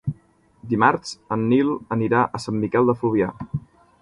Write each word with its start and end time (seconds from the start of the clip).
Dimarts 0.71 1.11
en 1.37 1.43
Nil 1.51 1.69
anirà 1.97 2.25
a 2.39 2.43
Sant 2.47 2.61
Miquel 2.65 2.91
de 2.93 2.97
Fluvià. 3.05 3.31